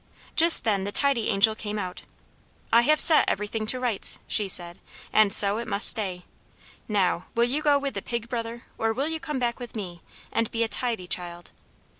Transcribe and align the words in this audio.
Just 0.35 0.63
then 0.63 0.83
the 0.83 0.91
Tidy 0.91 1.29
Angel 1.29 1.53
came 1.53 1.77
out. 1.77 2.01
"I 2.73 2.81
have 2.81 2.99
set 2.99 3.29
everything 3.29 3.67
to 3.67 3.79
rights," 3.79 4.17
she 4.25 4.47
said, 4.47 4.79
"and 5.13 5.31
so 5.31 5.59
it 5.59 5.67
must 5.67 5.87
stay. 5.87 6.25
Now, 6.87 7.27
will 7.35 7.43
you 7.43 7.61
go 7.61 7.77
with 7.77 7.93
the 7.93 8.01
Pig 8.01 8.27
Brother, 8.27 8.63
or 8.79 8.93
will 8.93 9.07
you 9.09 9.19
come 9.19 9.37
back 9.37 9.59
with 9.59 9.75
me, 9.75 10.01
and 10.31 10.49
be 10.49 10.63
a 10.63 10.67
tidy 10.67 11.05
child?" 11.05 11.51